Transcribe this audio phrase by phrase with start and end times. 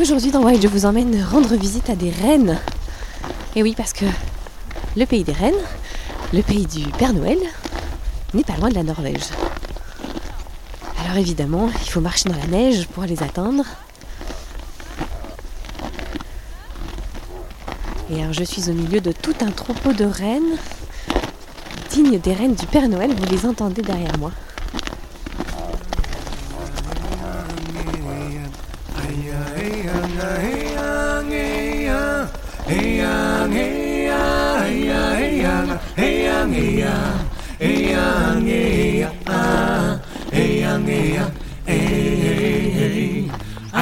[0.00, 2.56] Aujourd'hui dans Wild, je vous emmène rendre visite à des rennes.
[3.56, 4.04] Et oui, parce que
[4.96, 5.58] le pays des rennes,
[6.32, 7.38] le pays du Père Noël,
[8.32, 9.24] n'est pas loin de la Norvège.
[11.04, 13.64] Alors évidemment, il faut marcher dans la neige pour les atteindre.
[18.12, 20.58] Et alors je suis au milieu de tout un troupeau de rennes,
[21.90, 24.30] dignes des rennes du Père Noël, vous les entendez derrière moi.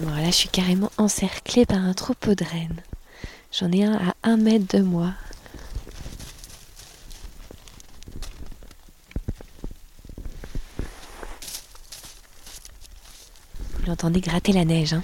[0.00, 2.82] Bon, là, je suis carrément encerclée par un troupeau de rennes.
[3.50, 5.14] J'en ai un à un mètre de moi.
[13.72, 15.02] Vous l'entendez gratter la neige, hein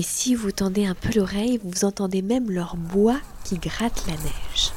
[0.00, 4.14] Et si vous tendez un peu l'oreille, vous entendez même leur bois qui gratte la
[4.14, 4.72] neige.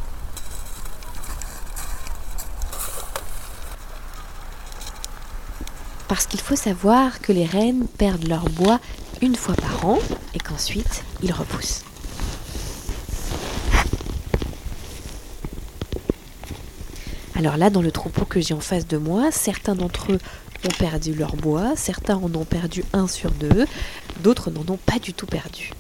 [6.10, 8.82] Parce qu'il faut savoir que les rennes perdent leur bois
[9.22, 10.00] une fois par an
[10.34, 11.86] et qu'ensuite ils repoussent.
[17.36, 20.20] Alors là, dans le troupeau que j'ai en face de moi, certains d'entre eux
[20.66, 23.66] ont perdu leur bois, certains en ont perdu un sur deux,
[24.22, 25.72] d'autres n'en ont pas du tout perdu.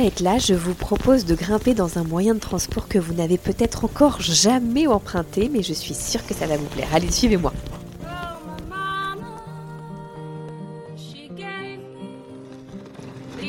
[0.00, 3.38] Être là, je vous propose de grimper dans un moyen de transport que vous n'avez
[3.38, 6.88] peut-être encore jamais emprunté, mais je suis sûre que ça va vous plaire.
[6.92, 7.52] Allez, suivez-moi.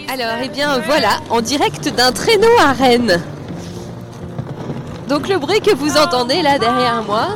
[0.10, 3.22] Alors, eh bien voilà, en direct d'un traîneau à Rennes.
[5.10, 7.28] Donc le bruit que vous entendez là derrière moi,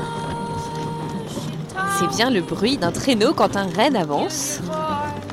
[2.00, 4.60] c'est bien le bruit d'un traîneau quand un renne avance.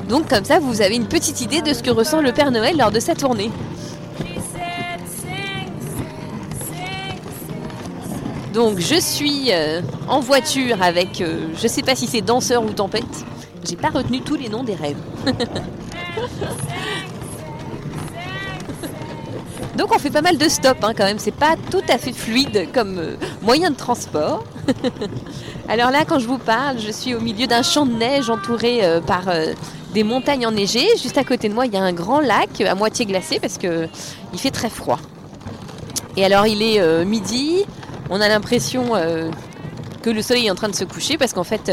[0.09, 2.75] Donc comme ça, vous avez une petite idée de ce que ressent le Père Noël
[2.75, 3.51] lors de sa tournée.
[8.53, 12.71] Donc je suis euh, en voiture avec, euh, je sais pas si c'est danseur ou
[12.71, 13.05] tempête.
[13.63, 14.97] J'ai pas retenu tous les noms des rêves.
[19.77, 22.11] Donc on fait pas mal de stops hein, quand même, c'est pas tout à fait
[22.11, 24.43] fluide comme euh, moyen de transport.
[25.69, 28.83] Alors là quand je vous parle, je suis au milieu d'un champ de neige entouré
[28.83, 29.29] euh, par
[29.93, 30.87] des montagnes enneigées.
[31.01, 33.57] Juste à côté de moi il y a un grand lac à moitié glacé parce
[33.57, 33.87] que
[34.33, 34.99] il fait très froid.
[36.17, 37.65] Et alors il est midi,
[38.09, 38.91] on a l'impression
[40.01, 41.71] que le soleil est en train de se coucher parce qu'en fait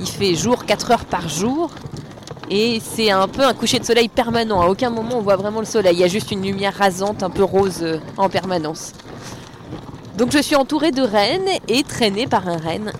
[0.00, 1.70] il fait jour 4 heures par jour.
[2.48, 4.60] Et c'est un peu un coucher de soleil permanent.
[4.60, 5.96] À aucun moment on voit vraiment le soleil.
[5.96, 8.92] Il y a juste une lumière rasante, un peu rose euh, en permanence.
[10.16, 12.92] Donc je suis entourée de rennes et traînée par un renne.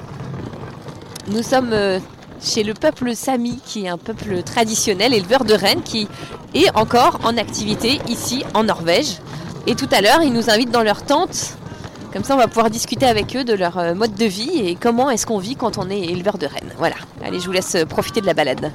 [1.28, 2.00] Nous sommes euh,
[2.42, 6.08] chez le peuple Sami, qui est un peuple traditionnel, éleveur de rennes, qui
[6.54, 9.18] est encore en activité ici en Norvège.
[9.66, 11.56] Et tout à l'heure, ils nous invitent dans leur tente.
[12.12, 14.74] Comme ça, on va pouvoir discuter avec eux de leur euh, mode de vie et
[14.74, 16.72] comment est-ce qu'on vit quand on est éleveur de rennes.
[16.78, 16.96] Voilà.
[17.24, 18.72] Allez, je vous laisse profiter de la balade.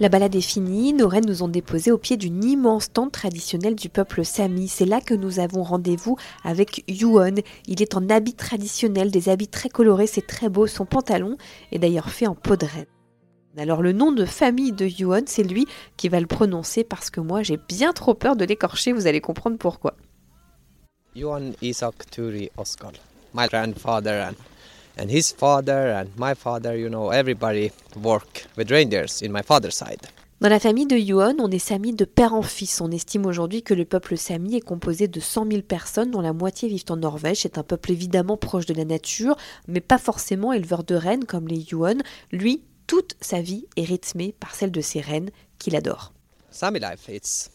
[0.00, 3.74] La balade est finie, nos reines nous ont déposé au pied d'une immense tente traditionnelle
[3.74, 4.66] du peuple Sami.
[4.66, 7.34] C'est là que nous avons rendez-vous avec Yuon.
[7.66, 10.66] Il est en habit traditionnel, des habits très colorés, c'est très beau.
[10.66, 11.36] Son pantalon
[11.70, 12.86] est d'ailleurs fait en peau de reine.
[13.58, 15.66] Alors le nom de famille de Yuon, c'est lui
[15.98, 19.20] qui va le prononcer parce que moi j'ai bien trop peur de l'écorcher, vous allez
[19.20, 19.96] comprendre pourquoi.
[21.14, 22.92] Yuon Isak Turi Oskar,
[23.34, 24.36] my grandfather and
[24.98, 27.72] his father and my father, you know, everybody
[28.02, 30.00] work with reindeers in my father's side.
[30.40, 32.80] Dans la famille de Yuon, on est Sami de père en fils.
[32.80, 36.32] On estime aujourd'hui que le peuple Sami est composé de 100 000 personnes, dont la
[36.32, 37.40] moitié vivent en Norvège.
[37.42, 39.36] C'est un peuple évidemment proche de la nature,
[39.68, 41.98] mais pas forcément éleveur de rennes comme les Yuon.
[42.32, 45.28] Lui, toute sa vie est rythmée par celle de ses rennes
[45.58, 46.14] qu'il adore.
[46.50, 47.50] Sami life, it's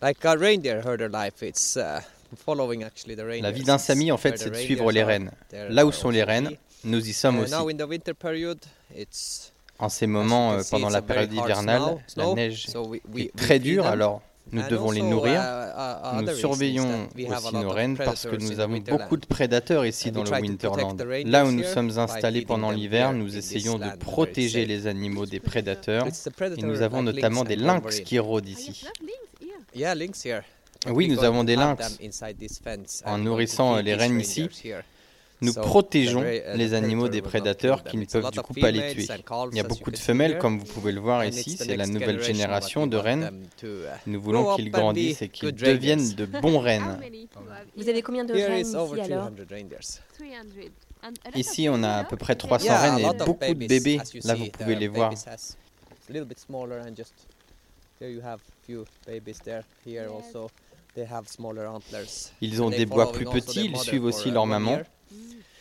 [0.00, 1.42] like a reindeer herder life.
[1.42, 2.00] It's uh,
[3.40, 5.30] la vie d'un Sami, en fait, c'est de suivre les rennes.
[5.70, 6.50] Là où sont les rennes,
[6.84, 7.54] nous y sommes aussi.
[9.80, 11.82] En ces moments, euh, pendant la période hivernale,
[12.16, 12.66] la neige
[13.16, 14.22] est très dure, alors
[14.52, 15.40] nous devons les nourrir.
[15.40, 20.10] Uh, uh, nous surveillons aussi nos rennes parce que nous avons beaucoup de prédateurs ici
[20.10, 21.00] dans le Winterland.
[21.26, 26.06] Là où nous sommes installés pendant l'hiver, nous essayons de protéger les animaux des prédateurs
[26.56, 28.84] et nous avons notamment des lynx qui rôdent ici.
[30.90, 31.98] Oui, nous avons des lynx.
[33.04, 34.48] En nourrissant les rennes ici,
[35.40, 39.06] nous protégeons les animaux des prédateurs qui ne peuvent du coup pas les tuer.
[39.52, 42.22] Il y a beaucoup de femelles, comme vous pouvez le voir ici, c'est la nouvelle
[42.22, 43.30] génération de rennes.
[44.06, 47.00] Nous voulons qu'ils grandissent et qu'ils deviennent de bons rennes.
[47.76, 49.30] Vous avez combien de rennes ici alors
[51.36, 54.00] Ici, on a à peu près 300 rennes et beaucoup de bébés.
[54.24, 55.12] Là, vous pouvez les voir.
[62.40, 64.80] Ils ont des bois plus petits, ils suivent aussi leur maman.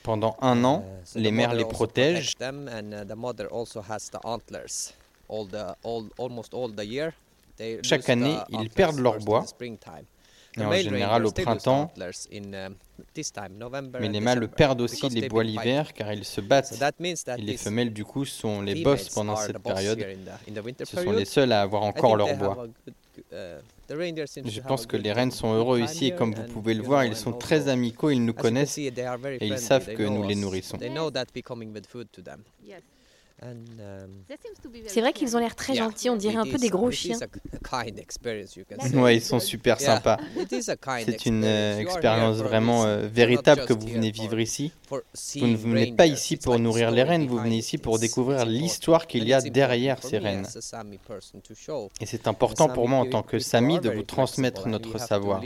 [0.03, 2.33] Pendant un an, uh, les mères les protègent.
[7.83, 9.45] Chaque année, ils perdent leur bois
[10.65, 11.91] en général au printemps.
[13.99, 16.73] Mais les mâles perdent aussi les bois l'hiver car ils se battent.
[17.37, 20.03] Et les femelles du coup sont les boss pendant cette période.
[20.85, 22.67] Ce sont les seuls à avoir encore leur bois.
[23.89, 27.15] Je pense que les rennes sont heureux ici et comme vous pouvez le voir, ils
[27.15, 28.91] sont très amicaux, ils nous connaissent et
[29.41, 30.77] ils savent que nous les nourrissons.
[33.43, 34.23] Um,
[34.87, 37.19] c'est vrai qu'ils ont l'air très gentils, on dirait un peu des gros chiens.
[38.95, 40.17] Ouais, ils sont super sympas.
[41.05, 44.71] C'est une euh, expérience vraiment euh, véritable que vous venez vivre ici.
[44.89, 49.05] Vous ne venez pas ici pour nourrir les rennes, vous venez ici pour découvrir l'histoire
[49.05, 50.47] qu'il y a derrière ces rennes.
[52.01, 55.43] Et c'est important pour moi en tant que Sami de vous transmettre notre savoir.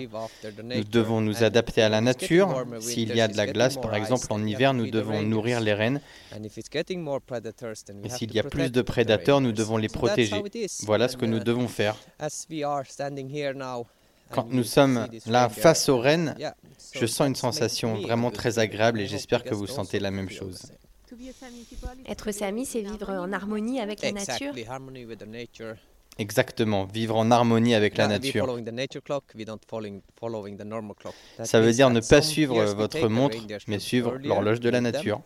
[0.64, 2.66] Nous devons nous adapter à la nature.
[2.80, 6.00] S'il y a de la glace, par exemple, en hiver, nous devons nourrir les rennes.
[8.04, 10.36] Et s'il y a plus de prédateurs, nous devons les protéger.
[10.84, 11.96] Voilà ce que nous uh, devons faire.
[14.32, 16.36] Quand nous sommes là face aux rennes,
[16.94, 20.72] je sens une sensation vraiment très agréable et j'espère que vous sentez la même chose.
[22.08, 24.54] Être Sami, c'est vivre en harmonie avec la nature.
[26.18, 28.48] Exactement, vivre en harmonie avec la nature.
[31.44, 35.22] Ça veut dire ne pas suivre votre montre, mais suivre l'horloge de la nature.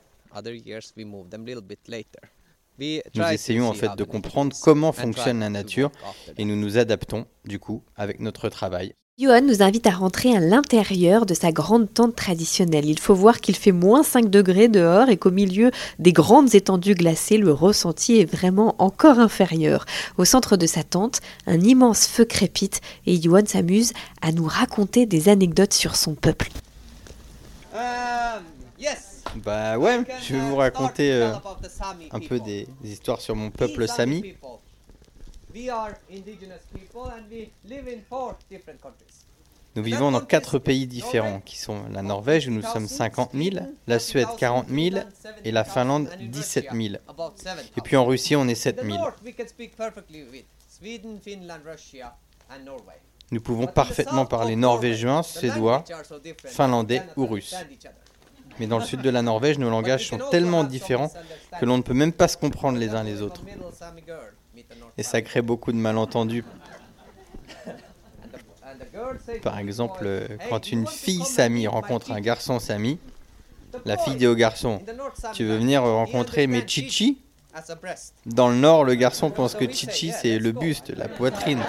[2.79, 5.91] Nous essayons en fait de comprendre comment fonctionne la nature
[6.37, 8.93] et nous nous adaptons du coup avec notre travail.
[9.17, 12.83] Johan nous invite à rentrer à l'intérieur de sa grande tente traditionnelle.
[12.83, 16.95] Il faut voir qu'il fait moins 5 degrés dehors et qu'au milieu des grandes étendues
[16.95, 19.85] glacées, le ressenti est vraiment encore inférieur.
[20.17, 25.05] Au centre de sa tente, un immense feu crépite et Johan s'amuse à nous raconter
[25.05, 26.49] des anecdotes sur son peuple.
[27.73, 28.24] Um,
[29.43, 31.33] bah ouais, je vais vous raconter euh,
[32.11, 34.35] un peu des, des histoires sur mon peuple Sami.
[39.75, 43.57] Nous vivons dans quatre pays différents, qui sont la Norvège où nous sommes 50 000,
[43.87, 44.97] la Suède 40 000
[45.43, 46.95] et la Finlande 17 000.
[47.75, 48.97] Et puis en Russie, on est 7 000.
[53.31, 55.83] Nous pouvons parfaitement parler norvégien, suédois,
[56.45, 57.55] finlandais ou russe.
[58.59, 61.11] Mais dans le sud de la Norvège, nos langages sont tellement différents
[61.59, 63.41] que l'on ne peut même pas se comprendre les uns les autres.
[64.97, 66.43] Et ça crée beaucoup de malentendus.
[69.43, 70.07] Par exemple,
[70.49, 72.99] quand une fille Sami rencontre un garçon Sami,
[73.83, 74.81] la fille dit au garçon
[75.33, 77.17] Tu veux venir rencontrer mes chichi
[78.25, 81.61] Dans le nord, le garçon pense que chichi c'est le buste, la poitrine.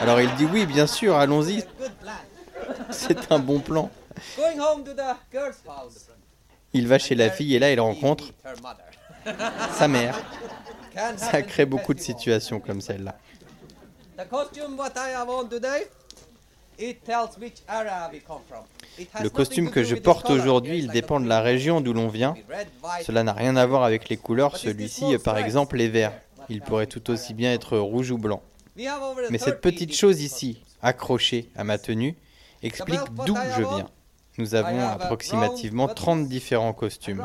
[0.00, 1.64] Alors il dit Oui, bien sûr, allons-y.
[2.90, 3.90] C'est un bon plan.
[6.74, 8.32] Il va chez la fille et là il rencontre
[9.74, 10.18] sa mère.
[11.16, 13.16] Ça crée beaucoup de situations comme celle-là.
[19.20, 22.34] Le costume que je porte aujourd'hui, il dépend de la région d'où l'on vient.
[23.04, 24.56] Cela n'a rien à voir avec les couleurs.
[24.56, 26.12] Celui-ci, par exemple, est vert.
[26.48, 28.42] Il pourrait tout aussi bien être rouge ou blanc.
[28.76, 32.16] Mais cette petite chose ici, accrochée à ma tenue,
[32.62, 33.88] explique d'où je viens.
[34.38, 37.24] Nous avons approximativement 30 différents costumes.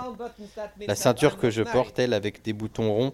[0.87, 3.13] La ceinture que je porte, elle, avec des boutons ronds,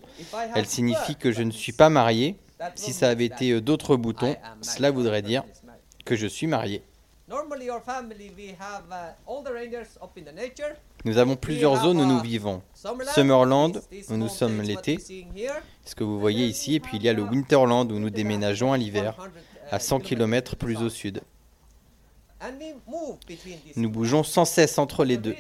[0.56, 2.38] elle signifie que je ne suis pas marié.
[2.76, 5.44] Si ça avait été euh, d'autres boutons, cela voudrait dire
[6.06, 6.82] que je suis marié.
[11.06, 12.62] Nous avons plusieurs zones où nous vivons.
[13.14, 14.98] Summerland, où nous sommes l'été,
[15.86, 18.74] ce que vous voyez ici, et puis il y a le Winterland, où nous déménageons
[18.74, 19.18] à l'hiver,
[19.72, 21.22] à 100 km plus au sud.
[23.76, 25.36] Nous bougeons sans cesse entre les deux.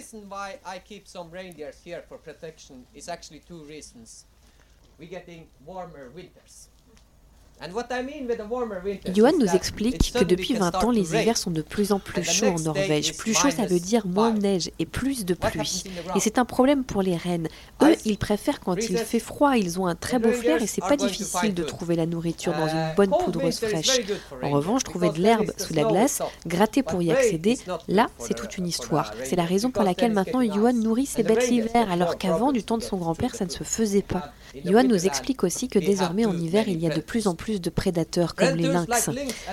[9.13, 12.47] Johan nous explique que depuis 20 ans, les hivers sont de plus en plus chauds
[12.47, 13.15] en Norvège.
[13.15, 15.83] Plus chaud, ça veut dire moins de neige et plus de pluie.
[16.15, 17.47] Et c'est un problème pour les rennes.
[17.81, 19.55] Eux, ils préfèrent quand il fait froid.
[19.55, 22.67] Ils ont un très beau flair et c'est pas difficile de trouver la nourriture dans
[22.67, 24.01] une bonne poudreuse fraîche.
[24.41, 27.57] En revanche, trouver de l'herbe sous la glace, gratter pour y accéder,
[27.87, 29.13] là, c'est toute une histoire.
[29.23, 32.77] C'est la raison pour laquelle maintenant Johan nourrit ses bêtes l'hiver, alors qu'avant, du temps
[32.77, 34.31] de son grand-père, ça ne se faisait pas.
[34.65, 37.42] Johan nous explique aussi que désormais en hiver, il y a de plus en plus
[37.51, 39.09] de prédateurs comme les lynx.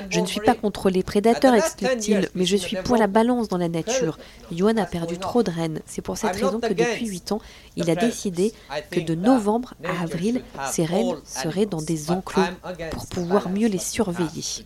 [0.09, 3.57] Je ne suis pas contre les prédateurs, explique-t-il, mais je suis pour la balance dans
[3.57, 4.19] la nature.
[4.53, 5.81] Johan a perdu trop de rennes.
[5.87, 7.41] C'est pour cette raison que depuis 8 ans,
[7.77, 8.53] il a décidé
[8.91, 12.43] que de novembre à avril, ces rennes seraient dans des enclos
[12.91, 14.65] pour pouvoir mieux les surveiller.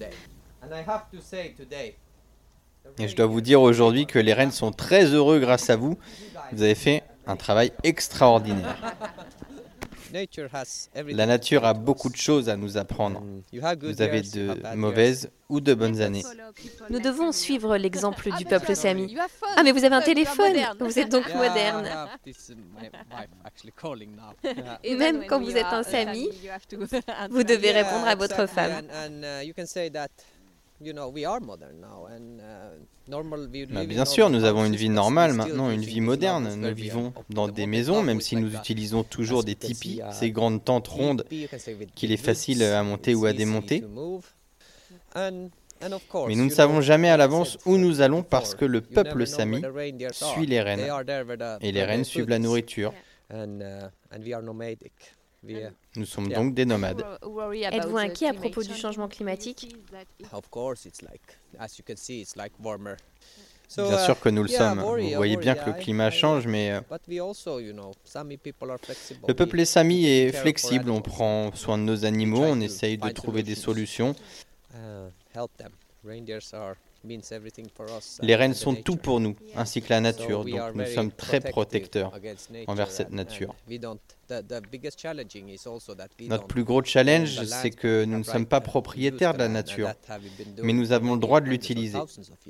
[2.98, 5.98] Et je dois vous dire aujourd'hui que les rennes sont très heureux grâce à vous.
[6.52, 8.76] Vous avez fait un travail extraordinaire.
[11.06, 13.22] La nature a beaucoup de choses à nous apprendre.
[13.52, 16.22] Vous avez de mauvaises ou de bonnes années.
[16.88, 19.16] Nous devons suivre l'exemple du peuple Sami.
[19.56, 21.88] Ah, mais vous avez un téléphone Vous êtes donc moderne.
[24.84, 26.28] Et même quand vous êtes un Sami,
[27.30, 28.86] vous devez répondre à votre femme.
[33.86, 36.54] Bien sûr, nous avons une vie normale maintenant, une vie moderne.
[36.56, 40.64] Nous vivons dans des maisons, même si nous utilisons toujours des tipis, uh, ces grandes
[40.64, 41.24] tentes rondes
[41.94, 43.84] qu'il est facile à monter ou à démonter.
[45.16, 49.62] Mais nous ne savons jamais à l'avance où nous allons parce que le peuple Sami
[50.12, 50.86] suit les rennes
[51.60, 52.92] et les rennes suivent la nourriture.
[55.96, 57.04] Nous sommes donc des nomades.
[57.54, 59.74] Êtes-vous inquiet à propos du changement climatique?
[63.76, 64.80] Bien sûr que nous le sommes.
[64.80, 66.80] Vous voyez bien que le climat change, mais euh,
[69.26, 70.90] le peuple Sami est flexible.
[70.90, 74.14] On prend soin de nos animaux, on essaye de trouver des solutions.
[78.22, 82.12] Les rennes sont tout pour nous, ainsi que la nature, donc nous sommes très protecteurs
[82.66, 83.54] envers cette nature.
[86.20, 89.92] Notre plus gros challenge, c'est que nous ne sommes pas propriétaires de la nature,
[90.62, 91.98] mais nous avons le droit de l'utiliser.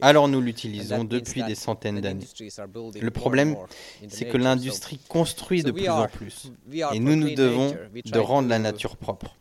[0.00, 2.26] Alors nous l'utilisons depuis des centaines d'années.
[3.00, 3.56] Le problème,
[4.08, 6.52] c'est que l'industrie construit de plus en plus,
[6.92, 9.36] et nous nous devons de rendre la nature propre.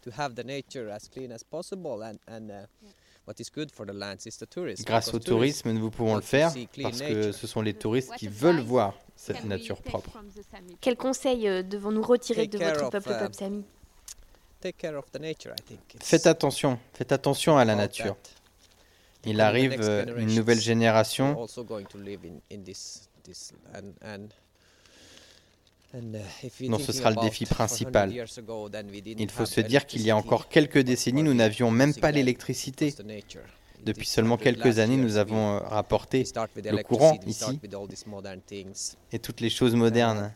[4.86, 8.60] Grâce au tourisme, nous pouvons le faire parce que ce sont les touristes qui veulent
[8.60, 10.12] voir cette nature propre.
[10.82, 13.66] Quel conseil euh, devons-nous retirer de votre peuple, peuple um, Sami?
[16.02, 18.18] Faites attention, faites attention à la nature.
[19.26, 21.38] Il arrive euh, une nouvelle génération
[25.94, 26.00] Uh,
[26.70, 28.12] non, ce sera le défi principal.
[29.06, 32.94] Il faut se dire qu'il y a encore quelques décennies, nous n'avions même pas l'électricité.
[33.84, 36.24] Depuis seulement quelques années, nous avons euh, rapporté
[36.56, 37.60] le courant ici
[39.12, 40.34] et toutes les choses modernes.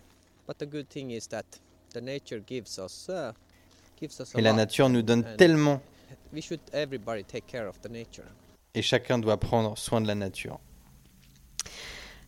[4.36, 5.82] Et la nature nous donne tellement.
[8.74, 10.60] Et chacun doit prendre soin de la nature.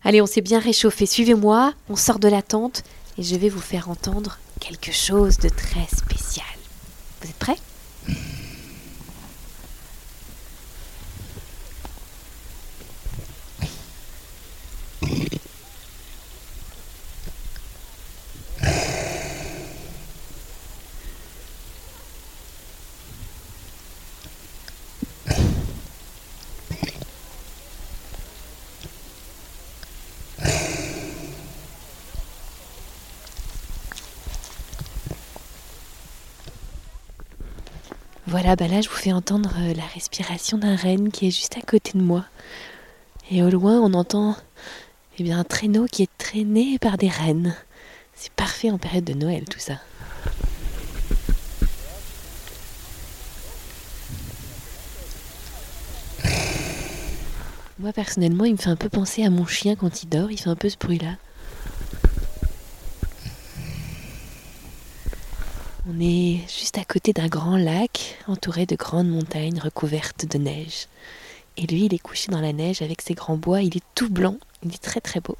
[0.04, 1.06] Allez, on s'est bien réchauffé.
[1.06, 2.84] Suivez-moi, on sort de la tente
[3.20, 6.46] et je vais vous faire entendre quelque chose de très spécial.
[7.22, 7.58] Vous êtes prêts?
[38.30, 41.58] Voilà, bah là je vous fais entendre euh, la respiration d'un renne qui est juste
[41.58, 42.26] à côté de moi.
[43.32, 44.36] Et au loin on entend
[45.18, 47.56] eh bien, un traîneau qui est traîné par des rennes.
[48.14, 49.80] C'est parfait en période de Noël tout ça.
[57.80, 60.38] Moi personnellement il me fait un peu penser à mon chien quand il dort, il
[60.38, 61.00] fait un peu ce bruit
[65.92, 70.86] On est juste à côté d'un grand lac entouré de grandes montagnes recouvertes de neige.
[71.58, 74.10] Et lui, il est couché dans la neige avec ses grands bois, il est tout
[74.10, 75.36] blanc, il est très très beau.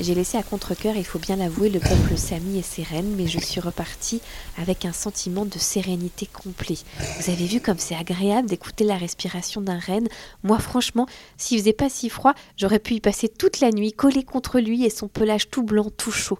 [0.00, 3.26] J'ai laissé à contre-coeur, il faut bien l'avouer, le peuple sami et ses reines, mais
[3.26, 4.22] je suis repartie
[4.56, 6.78] avec un sentiment de sérénité complet.
[7.18, 10.08] Vous avez vu comme c'est agréable d'écouter la respiration d'un renne.
[10.42, 14.22] Moi, franchement, s'il faisait pas si froid, j'aurais pu y passer toute la nuit, collée
[14.22, 16.38] contre lui et son pelage tout blanc, tout chaud.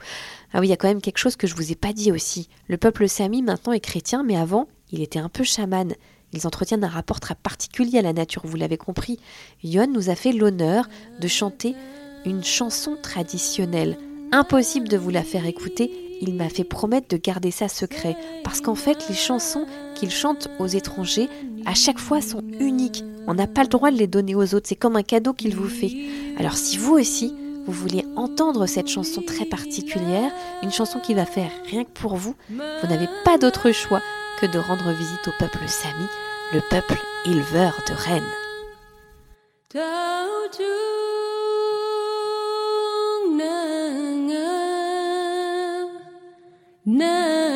[0.54, 2.12] Ah oui, il y a quand même quelque chose que je vous ai pas dit
[2.12, 2.48] aussi.
[2.66, 5.92] Le peuple sami maintenant est chrétien, mais avant, il était un peu chaman.
[6.32, 9.18] Ils entretiennent un rapport très particulier à la nature, vous l'avez compris.
[9.62, 11.74] Yon nous a fait l'honneur de chanter
[12.24, 13.96] une chanson traditionnelle.
[14.32, 18.60] Impossible de vous la faire écouter, il m'a fait promettre de garder ça secret, parce
[18.60, 21.28] qu'en fait les chansons qu'il chante aux étrangers,
[21.66, 23.04] à chaque fois sont uniques.
[23.26, 25.56] On n'a pas le droit de les donner aux autres, c'est comme un cadeau qu'il
[25.56, 25.92] vous fait.
[26.38, 27.34] Alors si vous aussi,
[27.66, 32.16] vous voulez entendre cette chanson très particulière, une chanson qui va faire rien que pour
[32.16, 34.00] vous, vous n'avez pas d'autre choix
[34.40, 36.06] que de rendre visite au peuple Sami,
[36.52, 38.22] le peuple éleveur de rennes.
[46.86, 47.49] No.